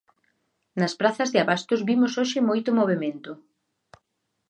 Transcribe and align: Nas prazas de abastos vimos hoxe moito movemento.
Nas 0.79 0.93
prazas 0.99 1.29
de 1.31 1.39
abastos 1.43 1.79
vimos 1.89 2.13
hoxe 2.19 2.39
moito 2.49 2.69
movemento. 2.79 3.31